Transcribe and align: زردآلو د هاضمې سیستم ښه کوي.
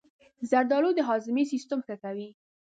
زردآلو 0.49 0.89
د 0.95 0.99
هاضمې 1.09 1.43
سیستم 1.53 1.79
ښه 1.87 1.95
کوي. 2.03 2.29